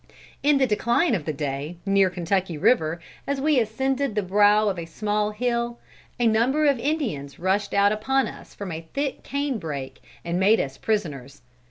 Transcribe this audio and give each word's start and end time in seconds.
"In 0.41 0.57
the 0.57 0.65
decline 0.65 1.13
of 1.13 1.25
the 1.25 1.31
day, 1.31 1.77
near 1.85 2.09
Kentucky 2.09 2.57
river, 2.57 2.99
as 3.27 3.39
we 3.39 3.59
ascended 3.59 4.15
the 4.15 4.23
brow 4.23 4.67
of 4.67 4.79
a 4.79 4.85
small 4.87 5.29
hill, 5.29 5.77
a 6.19 6.25
number 6.25 6.65
of 6.65 6.79
Indians 6.79 7.37
rushed 7.37 7.71
out 7.71 7.91
upon 7.91 8.25
us 8.25 8.55
from 8.55 8.71
a 8.71 8.87
thick 8.95 9.21
canebrake 9.21 10.01
and 10.25 10.39
made 10.39 10.59
us 10.59 10.75
prisoners. 10.79 11.43